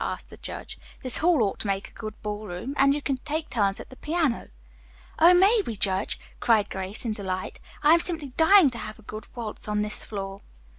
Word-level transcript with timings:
asked 0.03 0.31
the 0.31 0.37
judge. 0.37 0.79
"This 1.03 1.17
hall 1.19 1.43
ought 1.43 1.59
to 1.59 1.67
make 1.67 1.87
a 1.87 1.93
good 1.93 2.19
ball 2.23 2.47
room, 2.47 2.73
and 2.75 2.91
you 2.95 3.03
can 3.03 3.17
take 3.17 3.51
turns 3.51 3.79
at 3.79 3.91
the 3.91 3.95
piano." 3.95 4.49
"Oh, 5.19 5.35
may 5.35 5.61
we, 5.63 5.75
Judge?" 5.75 6.19
cried 6.39 6.71
Grace 6.71 7.05
in 7.05 7.11
delight. 7.13 7.59
"I 7.83 7.93
am 7.93 7.99
simply 7.99 8.29
dying 8.29 8.71
to 8.71 8.79
have 8.79 8.97
a 8.97 9.03
good 9.03 9.27
waltz 9.35 9.67
on 9.67 9.83
this 9.83 10.03
floor." 10.03 10.41